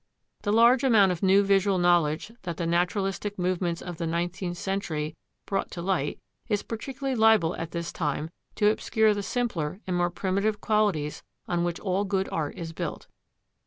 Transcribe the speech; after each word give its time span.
The 0.41 0.51
large 0.51 0.83
amount 0.83 1.11
of 1.11 1.21
new 1.21 1.43
visual 1.43 1.77
knowledge 1.77 2.31
that 2.41 2.57
the 2.57 2.65
naturalistic 2.65 3.37
movements 3.37 3.83
of 3.83 3.97
the 3.97 4.07
nineteenth 4.07 4.57
century 4.57 5.15
brought 5.45 5.69
to 5.73 5.81
light 5.83 6.17
is 6.47 6.63
particularly 6.63 7.15
liable 7.15 7.55
at 7.57 7.69
this 7.69 7.93
time 7.93 8.31
to 8.55 8.71
obscure 8.71 9.13
the 9.13 9.21
simpler 9.21 9.79
and 9.85 9.95
more 9.95 10.09
primitive 10.09 10.59
qualities 10.59 11.21
on 11.47 11.63
which 11.63 11.79
all 11.79 12.03
good 12.03 12.27
art 12.31 12.55
is 12.57 12.73
built. 12.73 13.05